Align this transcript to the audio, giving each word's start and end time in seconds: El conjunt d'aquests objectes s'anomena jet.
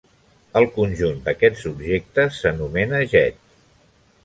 El 0.61 0.63
conjunt 0.77 1.19
d'aquests 1.27 1.67
objectes 1.73 2.41
s'anomena 2.41 3.05
jet. 3.15 3.41